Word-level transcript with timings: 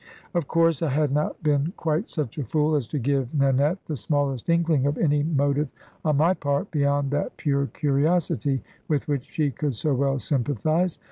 Of 0.33 0.47
course 0.47 0.81
I 0.81 0.89
had 0.89 1.11
not 1.11 1.43
been 1.43 1.73
quite 1.77 2.09
such 2.09 2.39
a 2.39 2.43
fool 2.43 2.73
as 2.73 2.87
to 2.87 2.97
give 2.97 3.35
Nanette 3.35 3.85
the 3.85 3.95
smallest 3.95 4.49
inkling 4.49 4.87
of 4.87 4.97
any 4.97 5.21
motive 5.21 5.67
on 6.03 6.17
my 6.17 6.33
part 6.33 6.71
beyond 6.71 7.11
that 7.11 7.37
pure 7.37 7.67
curiosity, 7.67 8.63
with 8.87 9.07
which 9.07 9.25
she 9.29 9.51
could 9.51 9.75
so 9.75 9.93
well 9.93 10.17
sympathise. 10.17 10.97